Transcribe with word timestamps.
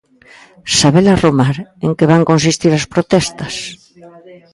Sabela 0.77 1.13
Romar, 1.23 1.55
en 1.85 1.91
que 1.97 2.09
van 2.11 2.27
consistir 2.31 2.71
as 2.73 2.85
protestas? 2.93 3.55